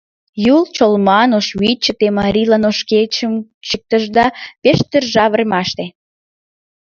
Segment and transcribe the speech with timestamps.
[0.55, 3.33] Юл, Чолман, Ошвиче, те Марийлан ош кечым
[3.67, 4.25] Чӱктышда
[4.61, 5.85] Пеш торжа времаште.